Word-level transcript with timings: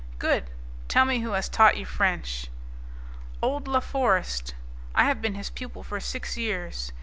"Good! 0.17 0.49
Tell 0.87 1.05
me 1.05 1.19
who 1.19 1.33
has 1.33 1.47
taught 1.47 1.77
you 1.77 1.85
French." 1.85 2.49
"Old 3.39 3.67
La 3.67 3.81
Forest. 3.81 4.55
I 4.95 5.03
have 5.03 5.21
been 5.21 5.35
his 5.35 5.51
pupil 5.51 5.83
for 5.83 5.99
six 5.99 6.35
years. 6.35 6.91